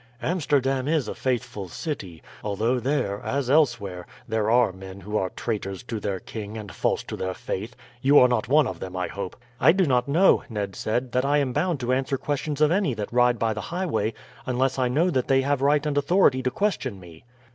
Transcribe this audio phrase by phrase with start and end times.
[0.23, 5.83] "Amsterdam is a faithful city; although there, as elsewhere, there are men who are traitors
[5.83, 7.75] to their king and false to their faith.
[8.01, 11.23] You are not one of them, I hope?" "I do not know," Ned said, "that
[11.23, 14.15] I am bound to answer questions of any that ride by the highway,
[14.47, 17.23] unless I know that they have right and authority to question me."